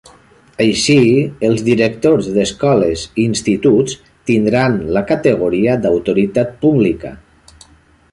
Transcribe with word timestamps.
Així, 0.63 0.95
els 1.49 1.59
directors 1.67 2.29
d'escoles 2.37 3.03
i 3.09 3.25
instituts 3.31 3.93
tindran 4.31 4.79
la 4.97 5.05
categoria 5.13 5.77
d'autoritat 5.85 6.57
pública. 6.65 7.13